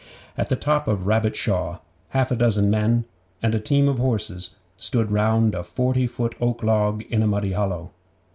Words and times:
At 0.35 0.49
the 0.49 0.55
top 0.55 0.87
of 0.87 1.05
Rabbit 1.05 1.35
Shaw 1.35 1.77
half 2.09 2.31
a 2.31 2.35
dozen 2.35 2.71
men 2.71 3.05
and 3.43 3.53
a 3.53 3.59
team 3.59 3.87
of 3.87 3.99
horses 3.99 4.49
stood 4.75 5.11
round 5.11 5.53
a 5.53 5.61
forty 5.61 6.07
foot 6.07 6.33
oak 6.41 6.63
log 6.63 7.03
in 7.11 7.21
a 7.21 7.27
muddy 7.27 7.51
hollow. 7.51 7.91